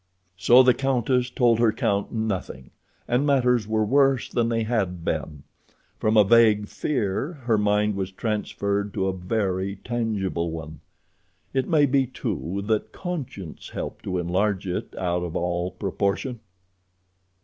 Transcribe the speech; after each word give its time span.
So 0.35 0.63
the 0.63 0.73
countess 0.73 1.29
told 1.29 1.59
her 1.59 1.71
count 1.71 2.11
nothing, 2.11 2.71
and 3.07 3.23
matters 3.23 3.67
were 3.67 3.85
worse 3.85 4.29
than 4.31 4.49
they 4.49 4.63
had 4.63 5.05
been. 5.05 5.43
From 5.99 6.17
a 6.17 6.23
vague 6.23 6.67
fear 6.67 7.33
her 7.43 7.55
mind 7.55 7.93
was 7.93 8.11
transferred 8.11 8.95
to 8.95 9.05
a 9.05 9.13
very 9.13 9.75
tangible 9.75 10.49
one. 10.49 10.79
It 11.53 11.67
may 11.69 11.85
be, 11.85 12.07
too, 12.07 12.63
that 12.65 12.91
conscience 12.91 13.69
helped 13.69 14.03
to 14.05 14.17
enlarge 14.17 14.65
it 14.67 14.95
out 14.97 15.21
of 15.21 15.35
all 15.35 15.69
proportion. 15.69 16.39